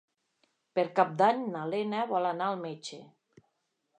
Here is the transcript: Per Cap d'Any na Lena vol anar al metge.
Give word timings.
Per 0.77 0.85
Cap 0.99 1.11
d'Any 1.19 1.43
na 1.57 1.67
Lena 1.75 2.07
vol 2.13 2.27
anar 2.31 2.47
al 2.53 2.57
metge. 2.65 3.01